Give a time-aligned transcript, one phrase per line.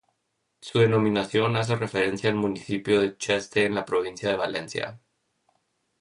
[0.61, 4.99] Su denominación hace referencia al municipio de Cheste en la provincia de Valencia.